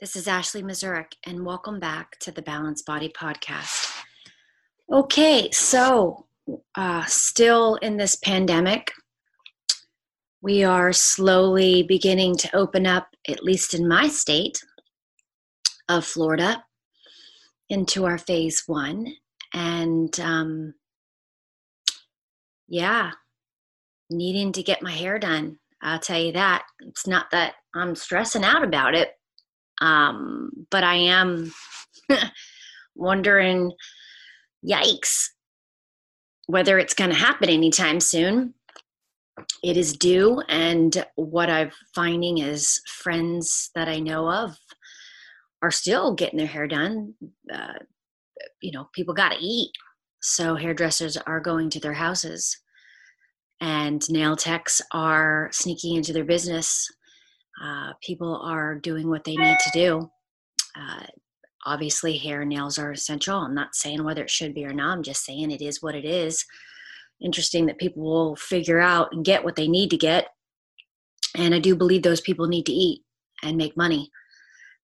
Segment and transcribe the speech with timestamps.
[0.00, 3.94] This is Ashley Mazurek, and welcome back to the Balanced Body Podcast.
[4.90, 6.24] Okay, so
[6.74, 8.92] uh, still in this pandemic,
[10.40, 14.64] we are slowly beginning to open up, at least in my state
[15.90, 16.64] of Florida,
[17.68, 19.06] into our phase one.
[19.52, 20.72] And um,
[22.68, 23.10] yeah,
[24.08, 25.58] needing to get my hair done.
[25.82, 26.64] I'll tell you that.
[26.80, 29.10] It's not that I'm stressing out about it,
[29.80, 31.52] um, but I am
[32.94, 33.72] wondering,
[34.68, 35.28] yikes,
[36.46, 38.54] whether it's going to happen anytime soon.
[39.62, 44.56] It is due, and what I'm finding is friends that I know of
[45.62, 47.14] are still getting their hair done.
[47.52, 47.78] Uh,
[48.60, 49.70] you know, people got to eat,
[50.20, 52.54] so hairdressers are going to their houses,
[53.60, 56.86] and nail techs are sneaking into their business
[57.62, 60.10] uh, people are doing what they need to do.
[60.78, 61.06] Uh,
[61.66, 63.36] obviously, hair and nails are essential.
[63.36, 64.96] I'm not saying whether it should be or not.
[64.96, 66.44] I'm just saying it is what it is.
[67.20, 70.28] Interesting that people will figure out and get what they need to get.
[71.36, 73.02] And I do believe those people need to eat
[73.42, 74.10] and make money.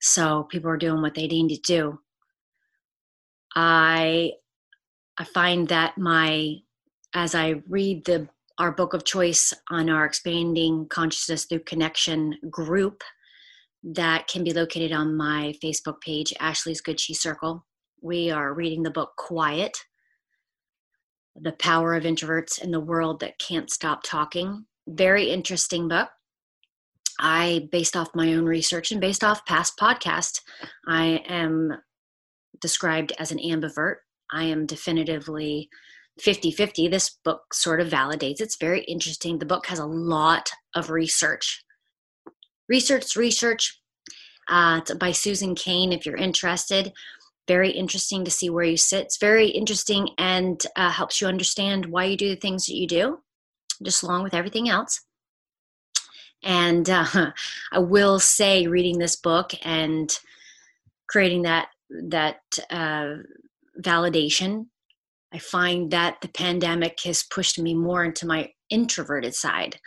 [0.00, 1.98] So people are doing what they need to do.
[3.54, 4.32] I
[5.18, 6.56] I find that my
[7.14, 8.28] as I read the
[8.58, 13.02] our book of choice on our expanding consciousness through connection group
[13.82, 17.64] that can be located on my Facebook page, Ashley's Good Chi Circle.
[18.00, 19.76] We are reading the book Quiet
[21.40, 24.64] The Power of Introverts in the World That Can't Stop Talking.
[24.88, 26.08] Very interesting book.
[27.20, 30.40] I, based off my own research and based off past podcasts,
[30.86, 31.72] I am
[32.60, 33.96] described as an ambivert.
[34.32, 35.68] I am definitively
[36.20, 38.40] 50 50, this book sort of validates.
[38.40, 39.38] It's very interesting.
[39.38, 41.62] The book has a lot of research.
[42.68, 43.80] Research, research.
[44.48, 46.92] Uh, it's by Susan Cain, if you're interested.
[47.46, 49.04] Very interesting to see where you sit.
[49.04, 52.86] It's very interesting and uh, helps you understand why you do the things that you
[52.86, 53.20] do,
[53.82, 55.02] just along with everything else.
[56.42, 57.32] And uh,
[57.72, 60.16] I will say, reading this book and
[61.08, 61.68] creating that
[62.08, 62.40] that
[62.70, 63.16] uh,
[63.80, 64.66] validation
[65.36, 69.78] I find that the pandemic has pushed me more into my introverted side,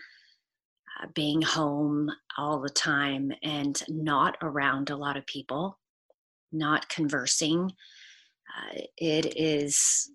[1.01, 5.79] uh, being home all the time and not around a lot of people,
[6.51, 7.71] not conversing.
[8.55, 10.11] Uh, it is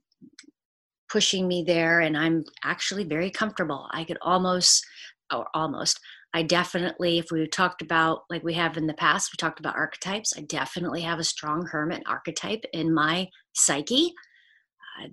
[1.10, 3.88] pushing me there, and I'm actually very comfortable.
[3.90, 4.86] I could almost,
[5.32, 5.98] or almost,
[6.32, 9.74] I definitely, if we talked about, like we have in the past, we talked about
[9.74, 14.14] archetypes, I definitely have a strong hermit archetype in my psyche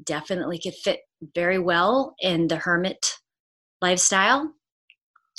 [0.04, 1.02] definitely could fit
[1.36, 3.18] very well in the hermit
[3.82, 4.52] lifestyle.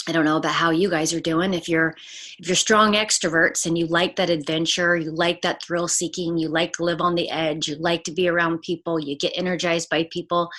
[0.08, 1.54] I don't know about how you guys are doing.
[1.54, 1.94] If you're
[2.38, 6.48] if you're strong extroverts and you like that adventure, you like that thrill seeking, you
[6.48, 9.88] like to live on the edge, you like to be around people, you get energized
[9.88, 10.50] by people.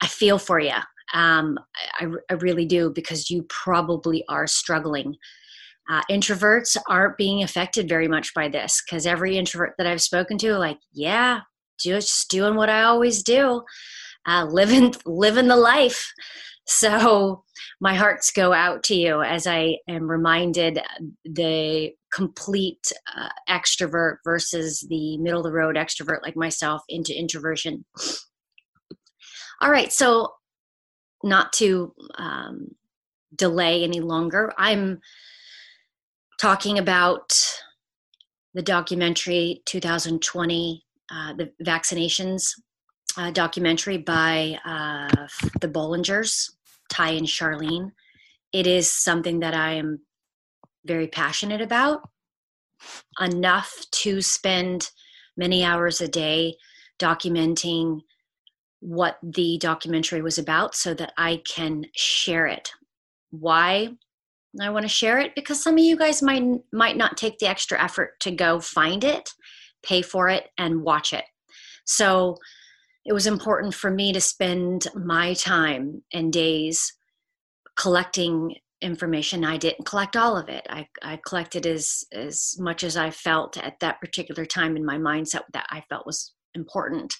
[0.00, 0.76] I feel for you.
[1.12, 1.58] Um,
[1.98, 5.16] I, I really do because you probably are struggling.
[5.90, 10.38] Uh, introverts aren't being affected very much by this because every introvert that I've spoken
[10.38, 11.40] to, like, yeah,
[11.82, 13.62] just doing what I always do,
[14.26, 16.12] uh, living living the life.
[16.66, 17.42] So
[17.80, 20.78] my hearts go out to you as I am reminded
[21.24, 27.84] the complete uh, extrovert versus the middle of the road extrovert like myself into introversion.
[29.60, 30.32] All right, so
[31.22, 32.68] not to um,
[33.34, 35.00] delay any longer, I'm
[36.40, 37.36] talking about
[38.54, 42.52] the documentary 2020 uh, the vaccinations
[43.16, 45.26] uh, documentary by uh,
[45.60, 46.50] the Bollingers,
[46.88, 47.90] Ty and Charlene.
[48.52, 50.00] It is something that I am
[50.84, 52.08] very passionate about,
[53.20, 54.90] enough to spend
[55.36, 56.56] many hours a day
[56.98, 58.00] documenting
[58.80, 62.70] what the documentary was about so that I can share it.
[63.30, 63.90] Why
[64.60, 66.42] I want to share it because some of you guys might
[66.72, 69.30] might not take the extra effort to go find it
[69.82, 71.24] pay for it, and watch it.
[71.84, 72.36] So
[73.04, 76.92] it was important for me to spend my time and days
[77.76, 79.44] collecting information.
[79.44, 80.66] I didn't collect all of it.
[80.70, 84.98] I, I collected as as much as I felt at that particular time in my
[84.98, 87.14] mindset that I felt was important.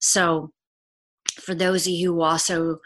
[0.00, 0.52] So
[1.40, 2.78] for those of you who also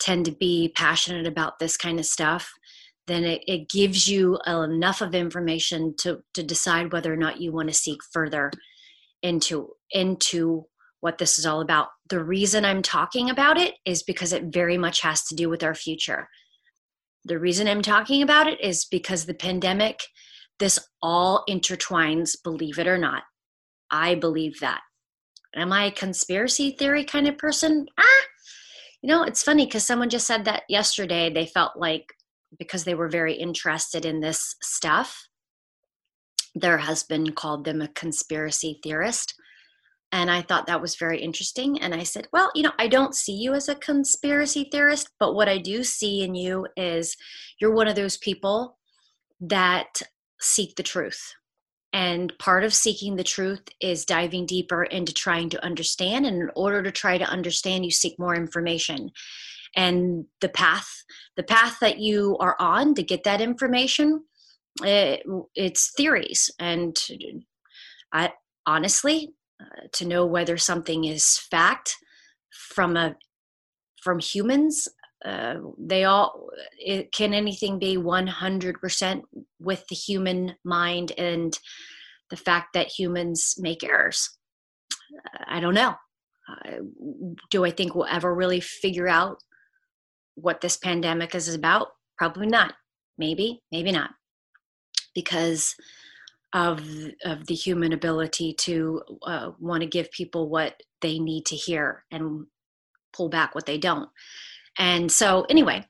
[0.00, 2.52] tend to be passionate about this kind of stuff,
[3.06, 7.52] then it, it gives you enough of information to to decide whether or not you
[7.52, 8.50] want to seek further
[9.22, 10.66] into into
[11.00, 14.78] what this is all about the reason i'm talking about it is because it very
[14.78, 16.28] much has to do with our future
[17.24, 20.00] the reason i'm talking about it is because the pandemic
[20.58, 23.22] this all intertwines, believe it or not.
[23.90, 24.80] I believe that.
[25.54, 27.86] Am I a conspiracy theory kind of person?
[27.98, 28.22] Ah,
[29.02, 31.32] you know, it's funny because someone just said that yesterday.
[31.32, 32.06] They felt like
[32.58, 35.28] because they were very interested in this stuff,
[36.54, 39.34] their husband called them a conspiracy theorist.
[40.12, 41.80] And I thought that was very interesting.
[41.80, 45.34] And I said, Well, you know, I don't see you as a conspiracy theorist, but
[45.34, 47.16] what I do see in you is
[47.60, 48.78] you're one of those people
[49.40, 50.02] that
[50.40, 51.34] seek the truth.
[51.92, 56.26] And part of seeking the truth is diving deeper into trying to understand.
[56.26, 59.10] And in order to try to understand, you seek more information.
[59.76, 60.88] And the path,
[61.36, 64.24] the path that you are on to get that information,
[64.82, 65.24] it,
[65.54, 66.50] it's theories.
[66.58, 66.96] And
[68.12, 68.32] I
[68.66, 71.96] honestly, uh, to know whether something is fact
[72.50, 73.16] from a
[74.02, 74.88] from humans
[75.24, 76.48] uh, they all
[76.78, 79.22] it, can anything be 100%
[79.58, 81.58] with the human mind and
[82.30, 84.36] the fact that humans make errors
[85.46, 85.94] i don't know
[86.48, 86.76] uh,
[87.50, 89.38] do i think we'll ever really figure out
[90.34, 91.88] what this pandemic is about?
[92.16, 92.74] Probably not.
[93.18, 94.10] Maybe maybe not.
[95.14, 95.74] Because
[96.52, 96.80] of
[97.24, 102.04] of the human ability to uh, want to give people what they need to hear
[102.10, 102.46] and
[103.12, 104.08] pull back what they don't.
[104.78, 105.86] And so, anyway,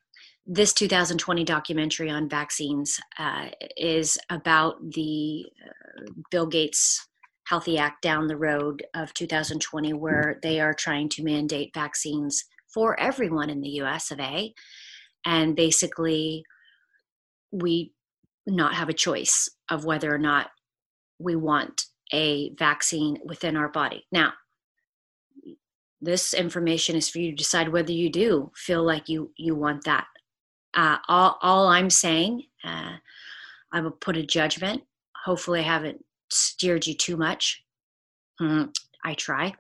[0.47, 7.09] this 2020 documentary on vaccines uh, is about the uh, Bill Gates
[7.47, 12.99] Healthy Act down the road of 2020, where they are trying to mandate vaccines for
[12.99, 14.53] everyone in the US of A.
[15.25, 16.45] And basically,
[17.53, 17.93] we
[18.47, 20.51] not have a choice of whether or not
[21.19, 24.05] we want a vaccine within our body.
[24.13, 24.35] Now,
[26.05, 29.85] this information is for you to decide whether you do feel like you you want
[29.85, 30.07] that
[30.75, 32.93] uh, all, all i'm saying uh,
[33.73, 34.83] i will put a judgment
[35.25, 37.65] hopefully i haven't steered you too much
[38.41, 38.69] mm,
[39.05, 39.55] i try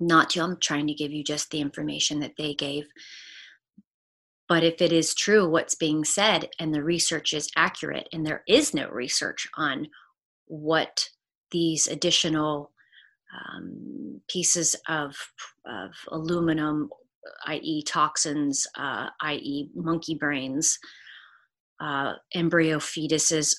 [0.00, 2.86] not to i'm trying to give you just the information that they gave
[4.48, 8.42] but if it is true what's being said and the research is accurate and there
[8.48, 9.86] is no research on
[10.46, 11.08] what
[11.50, 12.72] these additional
[13.32, 15.16] um, pieces of,
[15.64, 16.90] of aluminum,
[17.46, 20.78] i.e., toxins, uh, i.e., monkey brains,
[21.80, 23.54] uh, embryo fetuses,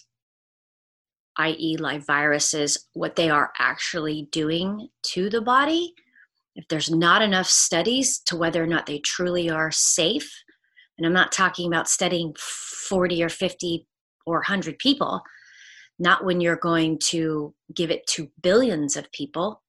[1.37, 5.93] i.e., live viruses, what they are actually doing to the body.
[6.55, 10.31] If there's not enough studies to whether or not they truly are safe,
[10.97, 13.87] and I'm not talking about studying 40 or 50
[14.25, 15.21] or 100 people,
[15.97, 19.61] not when you're going to give it to billions of people.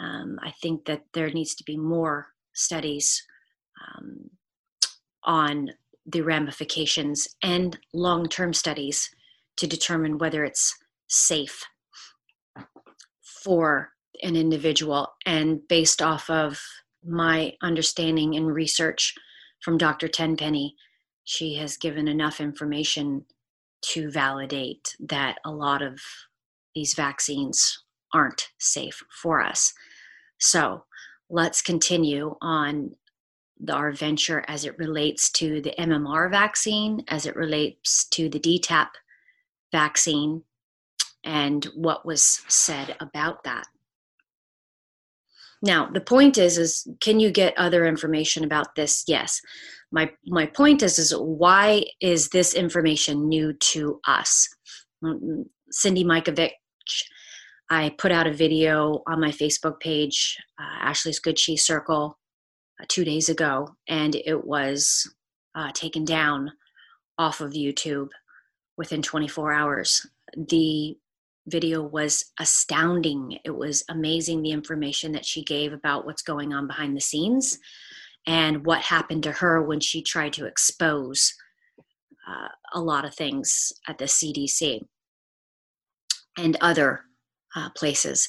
[0.00, 3.22] Um, I think that there needs to be more studies
[3.86, 4.30] um,
[5.22, 5.70] on
[6.06, 9.08] the ramifications and long term studies
[9.56, 10.74] to determine whether it's
[11.08, 11.64] safe
[13.22, 13.93] for
[14.24, 15.14] an individual.
[15.24, 16.60] And based off of
[17.04, 19.14] my understanding and research
[19.60, 20.08] from Dr.
[20.08, 20.74] Tenpenny,
[21.24, 23.24] she has given enough information
[23.92, 26.00] to validate that a lot of
[26.74, 29.72] these vaccines aren't safe for us.
[30.38, 30.84] So
[31.30, 32.96] let's continue on
[33.70, 38.88] our venture as it relates to the MMR vaccine, as it relates to the DTaP
[39.72, 40.42] vaccine,
[41.24, 43.66] and what was said about that.
[45.64, 49.04] Now, the point is, is can you get other information about this?
[49.08, 49.40] Yes.
[49.90, 54.48] My my point is is why is this information new to us?
[55.02, 56.52] Mm, cindy Mikovits,
[57.70, 62.18] i put out a video on my facebook page uh, ashley's good cheese circle
[62.80, 65.10] uh, two days ago and it was
[65.54, 66.52] uh, taken down
[67.18, 68.08] off of youtube
[68.76, 70.06] within 24 hours.
[70.36, 70.96] The
[71.46, 76.66] video was astounding it was amazing the information that she gave about what's going on
[76.66, 77.58] behind the scenes
[78.26, 81.34] and what happened to her when she tried to expose
[82.28, 84.80] uh, a lot of things at the CDC
[86.38, 87.02] and other
[87.54, 88.28] uh, places.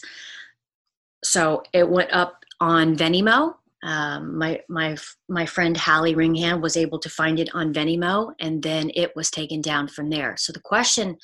[1.23, 3.55] So it went up on Venimo.
[3.83, 4.97] Um, my my
[5.29, 9.29] my friend Hallie Ringham was able to find it on Venimo, and then it was
[9.29, 10.35] taken down from there.
[10.37, 11.17] So the question,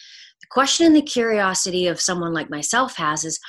[0.51, 3.39] question the curiosity of someone like myself has is,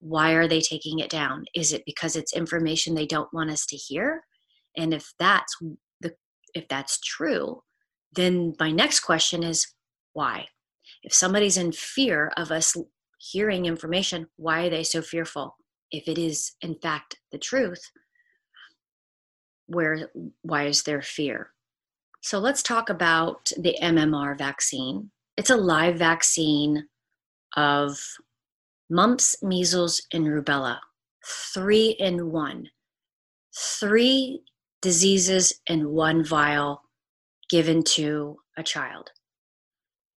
[0.00, 1.44] why are they taking it down?
[1.54, 4.22] Is it because it's information they don't want us to hear?
[4.76, 5.56] and if that's
[6.00, 6.12] the
[6.54, 7.62] if that's true
[8.12, 9.66] then my next question is
[10.12, 10.46] why
[11.02, 12.76] if somebody's in fear of us
[13.18, 15.56] hearing information why are they so fearful
[15.90, 17.82] if it is in fact the truth
[19.66, 20.10] where
[20.42, 21.50] why is there fear
[22.22, 25.10] so let's talk about the mmr vaccine
[25.40, 26.86] it's a live vaccine
[27.56, 27.98] of
[28.90, 30.78] mumps, measles, and rubella,
[31.54, 32.68] three in one.
[33.56, 34.42] Three
[34.82, 36.82] diseases in one vial
[37.48, 39.12] given to a child.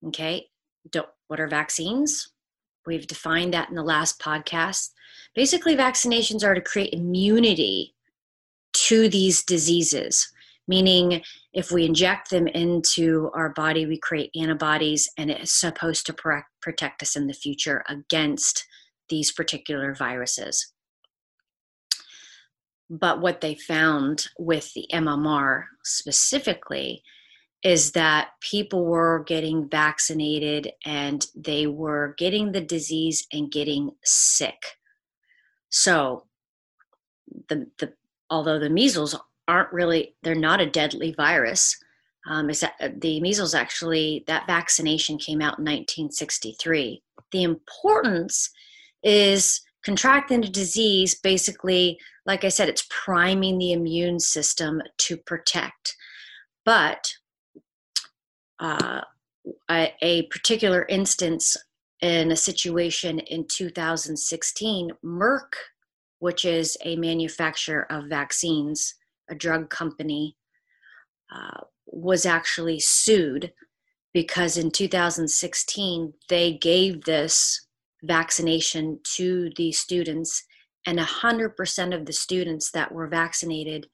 [0.08, 0.48] Okay,
[0.92, 2.34] Don't, what are vaccines?
[2.86, 4.90] We've defined that in the last podcast.
[5.36, 7.96] Basically, vaccinations are to create immunity
[8.74, 10.33] to these diseases,
[10.68, 11.22] meaning
[11.54, 17.02] if we inject them into our body, we create antibodies, and it's supposed to protect
[17.02, 18.66] us in the future against
[19.10, 20.74] these particular viruses.
[22.90, 27.04] But what they found with the MMR specifically
[27.64, 34.62] is that people were getting vaccinated and they were getting the disease and getting sick.
[35.70, 36.26] So,
[37.50, 37.94] the, the
[38.30, 39.16] although the measles
[39.48, 41.78] aren't really they're not a deadly virus.
[42.26, 47.02] Um, is that the measles actually that vaccination came out in 1963.
[47.32, 48.50] The importance
[49.04, 55.96] is contracting a disease basically like i said it's priming the immune system to protect
[56.66, 57.14] but
[58.60, 59.02] uh,
[59.70, 61.58] a, a, particular instance
[62.02, 65.54] in a situation in 2016 merck
[66.20, 68.96] which is a manufacturer of vaccines
[69.34, 70.38] a drug company
[71.34, 73.52] uh, was actually sued
[74.14, 77.68] because in 2016 they gave this
[78.04, 80.44] vaccination to the students,
[80.86, 83.88] and 100% of the students that were vaccinated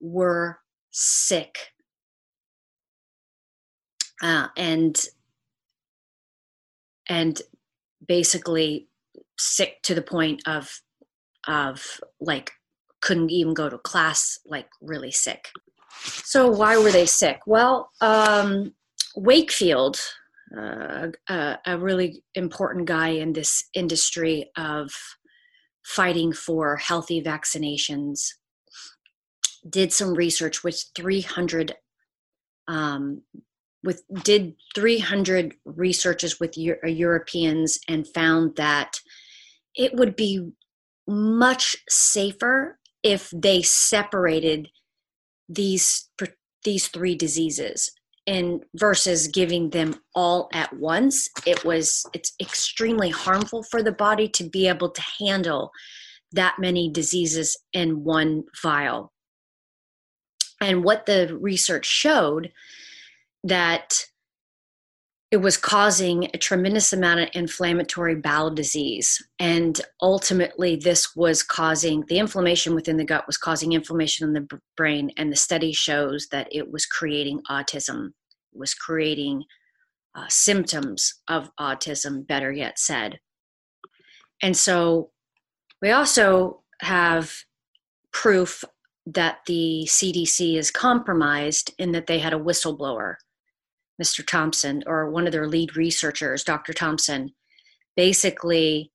[0.00, 1.56] were sick.
[4.22, 5.06] Uh, and
[7.08, 7.42] and
[8.06, 8.86] basically
[9.38, 10.82] sick to the point of
[11.48, 12.52] of like
[13.00, 15.48] couldn't even go to class like really sick.
[16.02, 17.40] So why were they sick?
[17.46, 18.74] Well um,
[19.16, 20.00] wakefield
[20.56, 24.90] uh, a, a really important guy in this industry of
[25.84, 28.30] fighting for healthy vaccinations
[29.68, 31.76] did some research with 300
[32.68, 33.22] um,
[33.82, 39.00] with did 300 researches with Euro- europeans and found that
[39.74, 40.50] it would be
[41.06, 44.68] much safer if they separated
[45.48, 46.08] these
[46.64, 47.90] these three diseases
[48.26, 54.28] and versus giving them all at once it was it's extremely harmful for the body
[54.28, 55.70] to be able to handle
[56.32, 59.12] that many diseases in one vial.
[60.60, 62.52] And what the research showed
[63.44, 64.06] that
[65.30, 69.22] it was causing a tremendous amount of inflammatory bowel disease.
[69.38, 74.60] And ultimately this was causing the inflammation within the gut was causing inflammation in the
[74.76, 75.12] brain.
[75.16, 78.10] And the study shows that it was creating autism.
[78.52, 79.44] Was creating
[80.16, 83.20] uh, symptoms of autism, better yet said.
[84.42, 85.10] And so
[85.80, 87.32] we also have
[88.12, 88.64] proof
[89.06, 93.14] that the CDC is compromised in that they had a whistleblower,
[94.00, 94.26] Mr.
[94.26, 96.72] Thompson, or one of their lead researchers, Dr.
[96.72, 97.34] Thompson,
[97.96, 98.92] basically,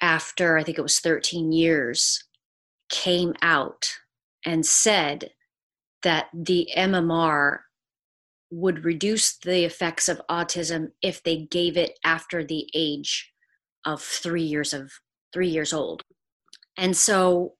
[0.00, 2.24] after I think it was 13 years,
[2.90, 3.90] came out
[4.44, 5.30] and said
[6.02, 7.58] that the MMR
[8.50, 13.32] would reduce the effects of autism if they gave it after the age
[13.86, 14.90] of three years of
[15.32, 16.02] three years old
[16.76, 17.54] and so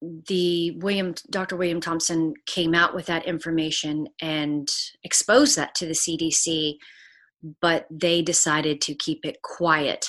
[0.00, 4.68] the william dr william thompson came out with that information and
[5.02, 6.76] exposed that to the cdc
[7.60, 10.06] but they decided to keep it quiet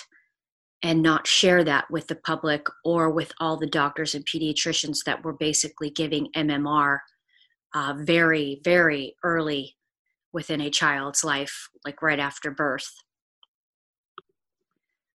[0.83, 5.23] and not share that with the public or with all the doctors and pediatricians that
[5.23, 6.99] were basically giving mmr
[7.73, 9.75] uh, very, very early
[10.33, 12.91] within a child's life, like right after birth.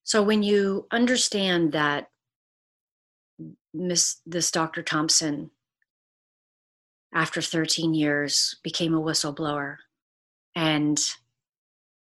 [0.03, 2.09] So when you understand that
[3.75, 4.83] Miss this Dr.
[4.83, 5.51] Thompson,
[7.13, 9.77] after 13 years, became a whistleblower
[10.55, 10.99] and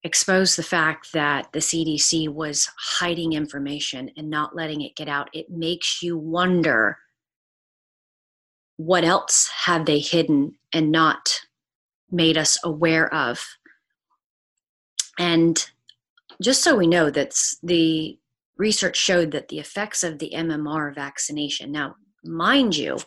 [0.05, 5.31] exposed the fact that the CDC was hiding information and not letting it get out,
[5.33, 6.99] it makes you wonder
[8.77, 11.41] what else have they hidden and not
[12.11, 13.43] made us aware of
[15.19, 15.71] and
[16.43, 18.19] just so we know that the
[18.57, 21.95] research showed that the effects of the mmr vaccination now
[22.25, 22.99] mind you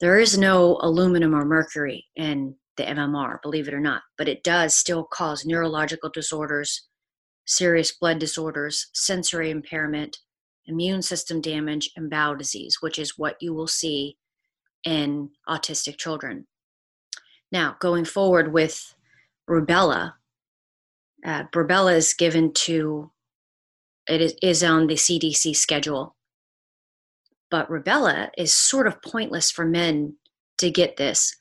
[0.00, 4.42] there is no aluminum or mercury in the mmr believe it or not but it
[4.42, 6.88] does still cause neurological disorders
[7.46, 10.18] serious blood disorders sensory impairment
[10.66, 14.16] immune system damage and bowel disease which is what you will see
[14.84, 16.46] in autistic children.
[17.50, 18.94] Now, going forward with
[19.48, 20.14] rubella,
[21.24, 23.10] uh, Rubella is given to,
[24.08, 26.16] it is, is on the CDC schedule.
[27.50, 30.16] But rubella is sort of pointless for men
[30.58, 31.34] to get this,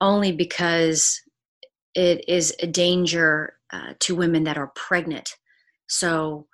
[0.00, 1.20] only because
[1.94, 5.36] it is a danger uh, to women that are pregnant.
[5.88, 6.46] So,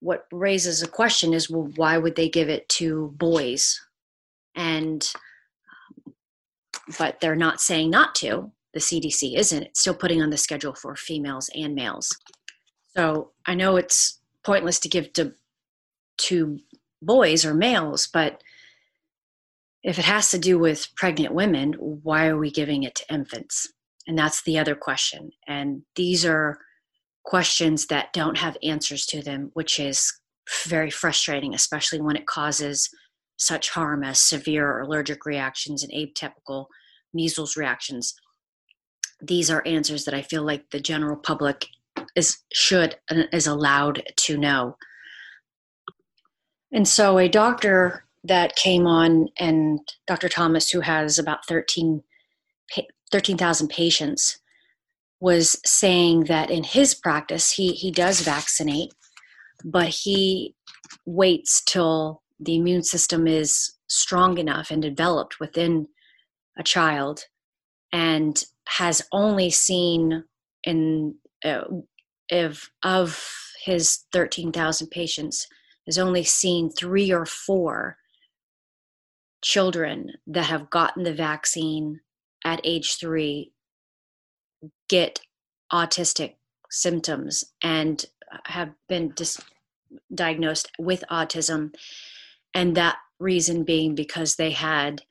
[0.00, 3.80] what raises a question is well, why would they give it to boys?
[4.54, 5.08] And,
[6.98, 8.50] but they're not saying not to.
[8.74, 9.62] The CDC isn't.
[9.62, 12.14] It's still putting on the schedule for females and males.
[12.96, 15.34] So, I know it's pointless to give to
[16.18, 16.60] to
[17.00, 18.42] boys or males, but
[19.82, 23.72] if it has to do with pregnant women, why are we giving it to infants?
[24.06, 25.30] And that's the other question.
[25.48, 26.58] And these are
[27.24, 30.12] questions that don't have answers to them, which is
[30.66, 32.88] very frustrating, especially when it causes
[33.36, 36.66] such harm as severe allergic reactions and atypical
[37.12, 38.14] measles reactions.
[39.20, 41.66] These are answers that I feel like the general public
[42.14, 44.76] is should and is allowed to know.
[46.72, 50.28] And so a doctor that came on and Dr.
[50.28, 52.02] Thomas who has about 13
[53.10, 54.38] 13,000 patients
[55.20, 58.94] was saying that in his practice he he does vaccinate
[59.64, 60.54] but he
[61.04, 65.86] waits till the immune system is strong enough and developed within
[66.58, 67.26] a child
[67.92, 70.24] and has only seen
[70.64, 71.14] in
[71.44, 71.64] uh,
[72.32, 73.22] if of
[73.62, 75.46] his 13,000 patients
[75.86, 77.98] has only seen 3 or 4
[79.42, 82.00] children that have gotten the vaccine
[82.42, 83.52] at age 3
[84.88, 85.20] get
[85.72, 86.36] autistic
[86.70, 88.06] symptoms and
[88.46, 89.40] have been dis-
[90.14, 91.74] diagnosed with autism.
[92.54, 95.02] And that reason being because they had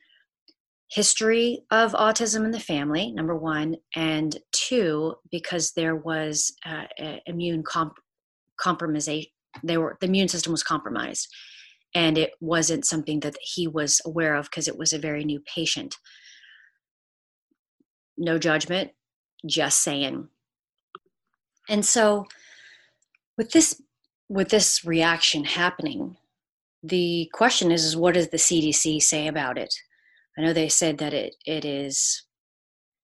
[0.94, 6.84] history of autism in the family number one and two because there was uh,
[7.26, 7.98] immune comp-
[8.60, 9.30] compromisation
[9.62, 11.28] they were the immune system was compromised
[11.94, 15.40] and it wasn't something that he was aware of because it was a very new
[15.40, 15.96] patient
[18.16, 18.90] no judgment
[19.46, 20.28] just saying.
[21.68, 22.26] And so
[23.36, 23.80] with this
[24.28, 26.16] with this reaction happening,
[26.82, 29.74] the question is, is what does the CDC say about it?
[30.36, 32.24] I know they said that it it is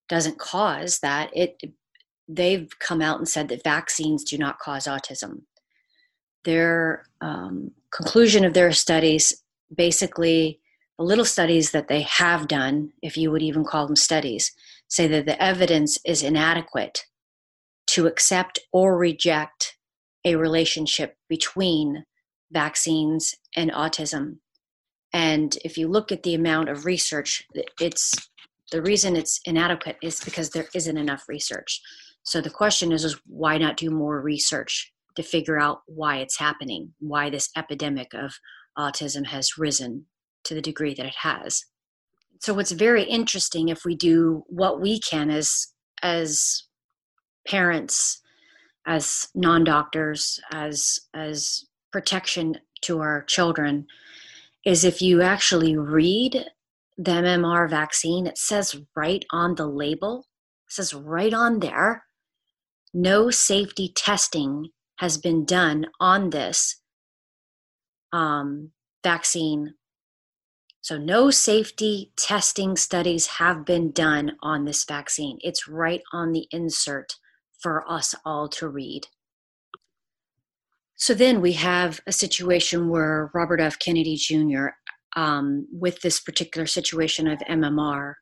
[0.09, 1.31] doesn't cause that.
[1.35, 1.61] It
[2.27, 5.43] they've come out and said that vaccines do not cause autism.
[6.45, 9.43] Their um, conclusion of their studies,
[9.75, 10.61] basically,
[10.99, 14.53] the little studies that they have done, if you would even call them studies,
[14.89, 17.05] say that the evidence is inadequate
[17.89, 19.77] to accept or reject
[20.25, 22.05] a relationship between
[22.51, 24.39] vaccines and autism.
[25.13, 27.47] And if you look at the amount of research,
[27.81, 28.15] it's
[28.71, 31.81] the reason it's inadequate is because there isn't enough research.
[32.23, 36.39] So the question is, is why not do more research to figure out why it's
[36.39, 38.35] happening, why this epidemic of
[38.79, 40.05] autism has risen
[40.45, 41.65] to the degree that it has
[42.41, 45.69] so what's very interesting if we do what we can as
[46.03, 46.65] as
[47.47, 48.23] parents
[48.87, 53.87] as non-doctors as as protection to our children
[54.69, 56.45] is if you actually read
[56.99, 60.27] the mmr vaccine it says right on the label
[60.69, 62.05] says right on there
[62.93, 66.83] no safety testing has been done on this
[68.13, 68.71] um,
[69.03, 69.75] vaccine
[70.81, 75.37] so, no safety testing studies have been done on this vaccine.
[75.43, 77.17] It's right on the insert
[77.61, 79.09] for us all to read.
[80.99, 83.79] So, then we have a situation where Robert F.
[83.79, 84.69] Kennedy Jr.,
[85.17, 88.15] um, with this particular situation of MMR,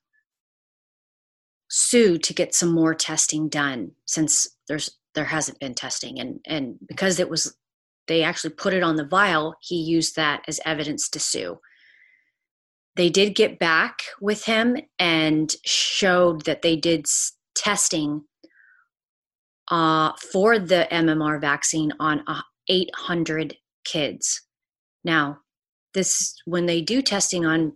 [1.68, 6.76] sued to get some more testing done since there's there hasn't been testing and and
[6.86, 7.56] because it was
[8.06, 11.58] they actually put it on the vial he used that as evidence to sue
[12.96, 17.06] they did get back with him and showed that they did
[17.54, 18.24] testing
[19.70, 22.22] uh, for the MMR vaccine on
[22.68, 24.42] 800 kids.
[25.04, 25.40] Now,
[25.94, 27.72] this when they do testing on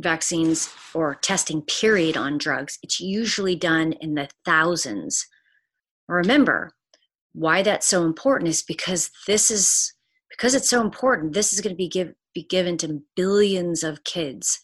[0.00, 5.26] vaccines or testing period on drugs, it's usually done in the thousands.
[6.08, 6.72] Remember,
[7.32, 9.94] why that's so important is because this is
[10.30, 11.34] because it's so important.
[11.34, 14.60] This is going to be give, be given to billions of kids,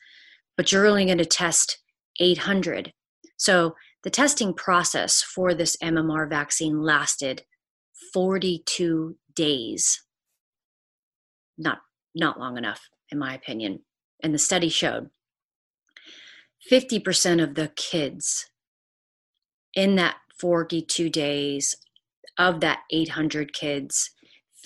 [0.56, 1.78] but you're only going to test
[2.18, 2.92] 800.
[3.36, 7.42] So the testing process for this MMR vaccine lasted
[8.12, 10.02] 42 days.
[11.56, 11.78] Not
[12.14, 13.80] not long enough in my opinion.
[14.22, 15.10] And the study showed
[16.70, 18.46] 50% of the kids
[19.74, 21.76] in that 42 days,
[22.38, 24.10] of that 800 kids,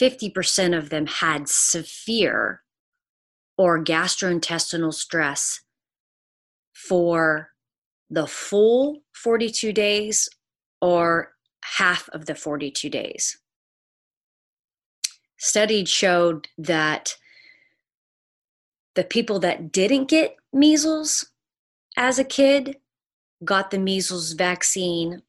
[0.00, 2.62] 50% of them had severe
[3.58, 5.60] or gastrointestinal stress
[6.72, 7.50] for
[8.08, 10.28] the full 42 days
[10.80, 11.32] or
[11.76, 13.39] half of the 42 days.
[15.40, 17.16] Studies showed that
[18.94, 21.30] the people that didn't get measles
[21.96, 22.76] as a kid
[23.42, 25.22] got the measles vaccine.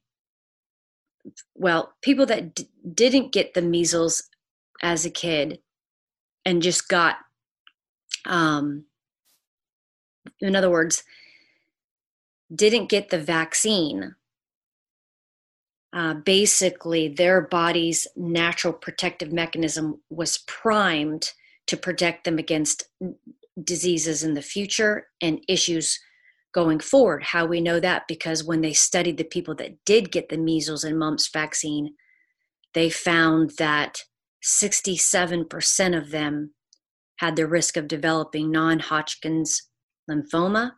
[1.55, 4.23] Well, people that d- didn't get the measles
[4.81, 5.59] as a kid
[6.43, 7.15] and just got,
[8.25, 8.83] um,
[10.41, 11.03] in other words,
[12.53, 14.15] didn't get the vaccine,
[15.93, 21.31] uh, basically their body's natural protective mechanism was primed
[21.67, 22.83] to protect them against
[23.61, 25.99] diseases in the future and issues
[26.53, 27.23] going forward.
[27.23, 28.07] How we know that?
[28.07, 31.95] Because when they studied the people that did get the measles and mumps vaccine,
[32.73, 33.99] they found that
[34.43, 36.53] 67% of them
[37.17, 39.69] had the risk of developing non Hodgkin's
[40.09, 40.73] lymphoma,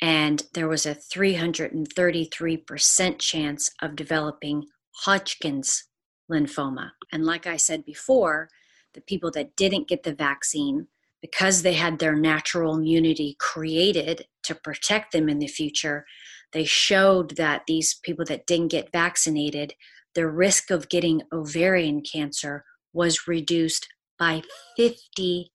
[0.00, 4.66] and there was a 333% chance of developing
[5.04, 5.84] Hodgkin's
[6.30, 6.92] lymphoma.
[7.12, 8.48] And like I said before,
[8.94, 10.86] the people that didn't get the vaccine,
[11.20, 16.06] because they had their natural immunity created to protect them in the future,
[16.52, 19.74] they showed that these people that didn't get vaccinated,
[20.14, 24.42] the risk of getting ovarian cancer was reduced by
[24.78, 25.48] 50%.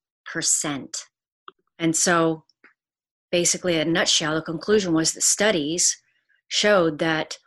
[1.79, 2.43] And so
[3.33, 5.99] basically, a nutshell, the conclusion was that studies
[6.49, 7.39] showed that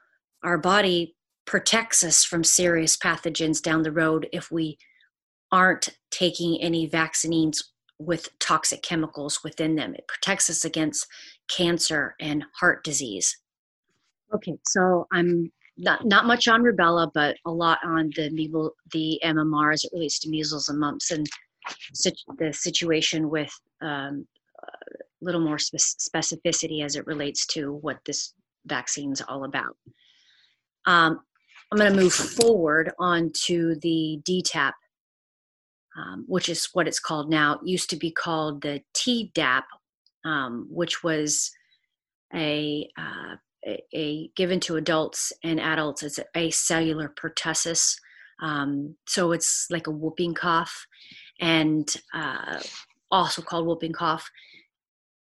[0.42, 4.77] our body protects us from serious pathogens down the road if we
[5.53, 9.94] aren't taking any vaccines with toxic chemicals within them.
[9.94, 11.07] It protects us against
[11.49, 13.38] cancer and heart disease.
[14.35, 18.29] Okay, so I'm not not much on rubella, but a lot on the
[18.90, 21.25] the MMR as it relates to measles and mumps and
[22.38, 24.27] the situation with um,
[25.27, 28.33] little more specificity as it relates to what this
[28.65, 29.77] vaccine is all about.
[30.87, 31.21] Um,
[31.71, 34.73] I'm going to move forward onto the DTaP,
[35.99, 37.55] um, which is what it's called now.
[37.55, 39.65] It used to be called the Tdap,
[40.25, 41.51] um, which was
[42.33, 43.37] a, uh,
[43.67, 47.97] a, a, given to adults and adults as acellular pertussis.
[48.41, 50.87] Um, so it's like a whooping cough,
[51.41, 52.61] and uh,
[53.11, 54.31] also called whooping cough.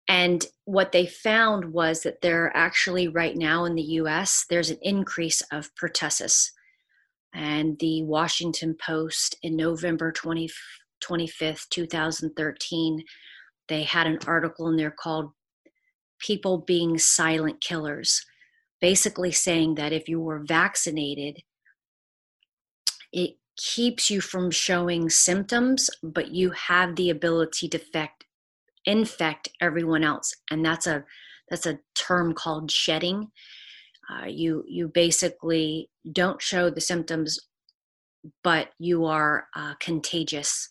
[0.09, 4.79] And what they found was that there actually, right now in the US, there's an
[4.83, 6.51] increase of pertussis.
[7.35, 10.49] And the Washington Post in November 20,
[11.03, 13.05] 25th, 2013,
[13.69, 15.33] they had an article in there called
[16.19, 18.25] People Being Silent Killers,
[18.81, 21.43] basically saying that if you were vaccinated,
[23.13, 28.25] it keeps you from showing symptoms, but you have the ability to affect
[28.85, 30.35] infect everyone else.
[30.51, 31.05] And that's a
[31.51, 33.31] that's a term called shedding.
[34.11, 37.39] Uh, you you basically don't show the symptoms
[38.43, 40.71] but you are uh, contagious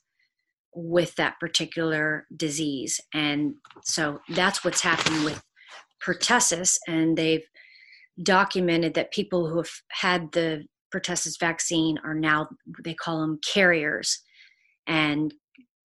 [0.75, 2.99] with that particular disease.
[3.13, 5.43] And so that's what's happening with
[6.03, 6.77] pertussis.
[6.87, 7.45] And they've
[8.21, 12.49] documented that people who have had the pertussis vaccine are now
[12.83, 14.19] they call them carriers.
[14.87, 15.33] And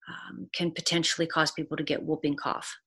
[0.09, 2.77] um, can potentially cause people to get whooping cough.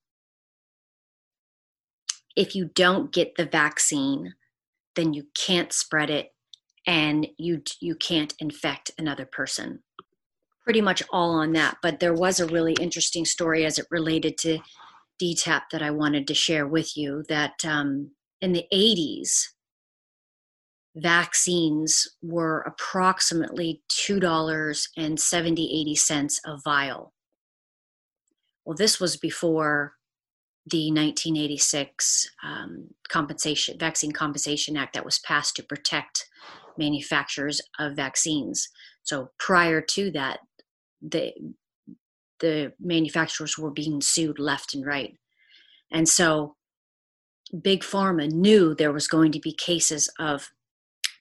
[2.37, 4.35] If you don't get the vaccine,
[4.97, 6.33] then you can't spread it
[6.87, 9.83] and you you can't infect another person.
[10.65, 14.39] Pretty much all on that, but there was a really interesting story as it related
[14.39, 14.59] to
[15.21, 17.25] DTaP that I wanted to share with you.
[17.29, 19.49] That um, in the 80s,
[20.95, 27.13] vaccines were approximately $2.70, 80 cents a vial.
[28.65, 29.95] Well, this was before
[30.67, 36.29] the 1986 um, compensation vaccine compensation act that was passed to protect
[36.79, 38.69] manufacturers of vaccines
[39.03, 40.39] so prior to that
[41.01, 41.33] the
[42.39, 45.17] the manufacturers were being sued left and right
[45.91, 46.55] and so
[47.61, 50.53] big pharma knew there was going to be cases of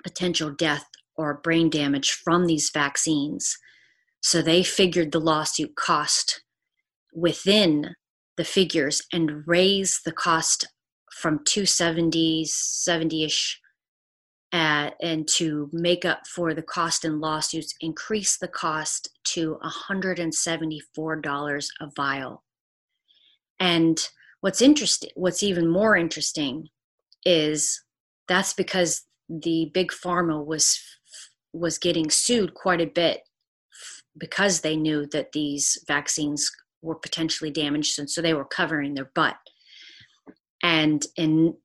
[0.04, 0.86] potential death
[1.16, 3.58] or brain damage from these vaccines.
[4.22, 6.42] So they figured the lawsuit cost
[7.14, 7.96] within
[8.38, 10.68] the figures and raise the cost
[11.12, 13.56] from 270 70ish
[14.54, 21.68] uh, and to make up for the cost in lawsuits increase the cost to $174
[21.82, 22.44] a vial
[23.60, 24.10] and
[24.42, 26.68] what's interesting what's even more interesting
[27.26, 27.82] is
[28.28, 29.04] that's because
[29.39, 30.80] the big pharma was
[31.54, 33.22] was getting sued quite a bit
[34.17, 39.12] because they knew that these vaccines were potentially damaged and so they were covering their
[39.13, 39.36] butt.
[40.63, 41.56] And in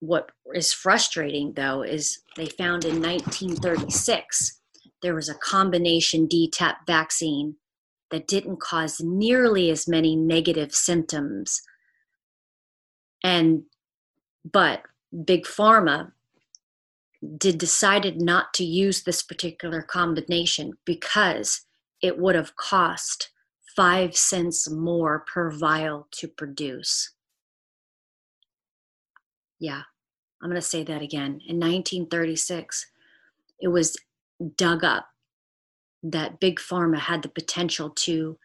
[0.00, 4.60] what is frustrating though is they found in 1936
[5.02, 7.56] there was a combination DTaP vaccine
[8.10, 11.60] that didn't cause nearly as many negative symptoms.
[13.22, 13.62] And
[14.44, 14.82] but
[15.24, 16.12] big pharma
[17.38, 21.66] did decided not to use this particular combination because
[22.02, 23.30] it would have cost
[23.74, 27.12] five cents more per vial to produce.
[29.58, 29.82] Yeah,
[30.42, 31.40] I'm going to say that again.
[31.46, 32.86] In 1936,
[33.60, 33.96] it was
[34.56, 35.08] dug up
[36.02, 38.38] that Big Pharma had the potential to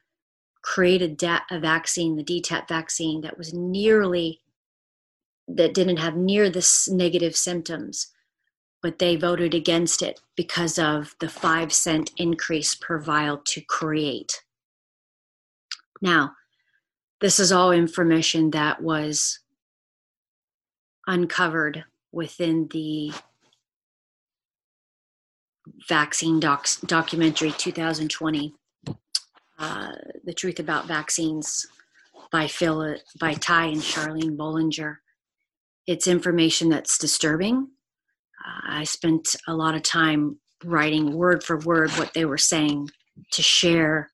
[0.62, 4.42] create a, da- a vaccine, the DTaP vaccine, that was nearly,
[5.48, 8.12] that didn't have near this negative symptoms
[8.82, 14.44] but they voted against it because of the five cent increase per vial to create.
[16.02, 16.34] Now,
[17.20, 19.40] this is all information that was
[21.06, 23.14] uncovered within the
[25.88, 28.56] vaccine docs, documentary 2020
[29.60, 29.92] uh,
[30.24, 31.68] the truth about vaccines
[32.32, 34.98] by phil by ty and charlene bollinger
[35.86, 37.68] it's information that's disturbing
[38.68, 42.90] I spent a lot of time writing word for word what they were saying
[43.32, 44.12] to share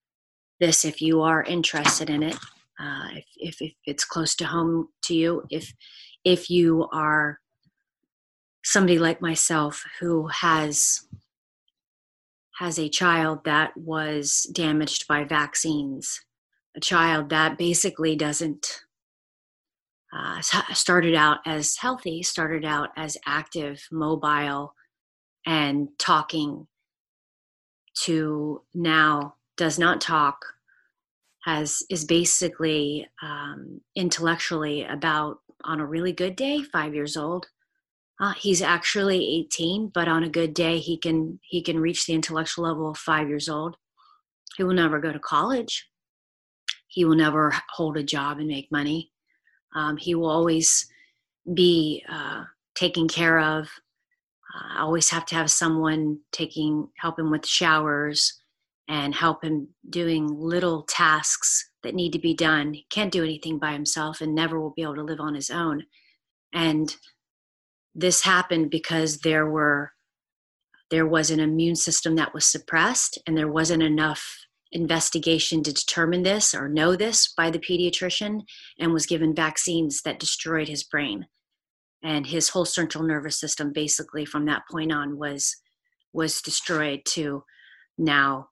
[0.59, 2.35] this if you are interested in it.
[2.79, 5.73] Uh, if, if, if it's close to home to you, if
[6.23, 7.39] if you are
[8.63, 11.07] somebody like myself who has
[12.59, 16.21] has a child that was damaged by vaccines,
[16.75, 18.81] a child that basically doesn't
[20.13, 20.41] uh,
[20.73, 24.73] started out as healthy, started out as active, mobile,
[25.45, 26.67] and talking,
[28.03, 30.45] to now does not talk,
[31.43, 37.47] has is basically um, intellectually about on a really good day, five years old.
[38.19, 42.13] Uh, he's actually 18, but on a good day, he can he can reach the
[42.13, 43.77] intellectual level of five years old.
[44.55, 45.87] He will never go to college.
[46.87, 49.11] He will never hold a job and make money
[49.75, 50.87] um, he will always
[51.53, 52.43] be uh,
[52.75, 53.69] taken care of.
[54.53, 58.39] Uh, I always have to have someone taking help him with showers
[58.87, 62.73] and help him doing little tasks that need to be done.
[62.73, 65.49] He can't do anything by himself and never will be able to live on his
[65.49, 65.83] own.
[66.53, 66.95] And
[67.93, 69.91] this happened because there were
[70.89, 76.23] there was an immune system that was suppressed and there wasn't enough investigation to determine
[76.23, 78.41] this or know this by the pediatrician
[78.79, 81.25] and was given vaccines that destroyed his brain.
[82.03, 85.55] And his whole central nervous system basically from that point on was
[86.13, 87.43] was destroyed to
[87.97, 88.49] now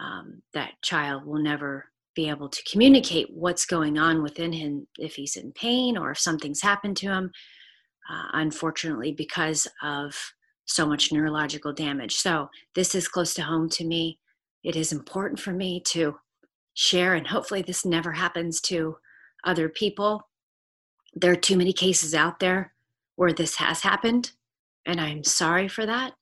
[0.00, 5.14] um, that child will never be able to communicate what's going on within him if
[5.14, 7.30] he's in pain or if something's happened to him
[8.08, 10.14] uh, unfortunately because of
[10.66, 12.16] so much neurological damage.
[12.16, 14.18] So this is close to home to me
[14.64, 16.16] it is important for me to
[16.74, 18.96] share, and hopefully, this never happens to
[19.44, 20.28] other people.
[21.14, 22.74] There are too many cases out there
[23.16, 24.32] where this has happened,
[24.86, 26.14] and I'm sorry for that.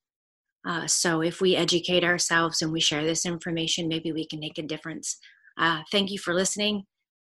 [0.66, 4.59] Uh, so, if we educate ourselves and we share this information, maybe we can make
[4.59, 5.18] a difference.
[5.59, 6.85] Uh, thank you for listening.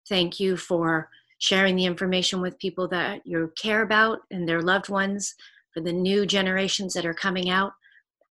[0.07, 1.09] Thank you for
[1.39, 5.35] sharing the information with people that you care about and their loved ones
[5.73, 7.71] for the new generations that are coming out.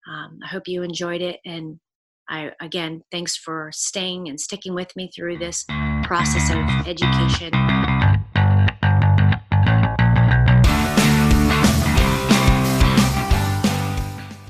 [0.09, 1.79] Um, I hope you enjoyed it and
[2.29, 5.65] I, again, thanks for staying and sticking with me through this
[6.05, 7.98] process of education